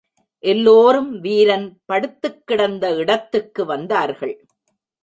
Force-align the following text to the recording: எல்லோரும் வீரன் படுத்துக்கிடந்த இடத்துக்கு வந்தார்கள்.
எல்லோரும் 0.43 1.19
வீரன் 1.19 1.67
படுத்துக்கிடந்த 1.91 2.95
இடத்துக்கு 2.95 3.65
வந்தார்கள். 3.65 4.35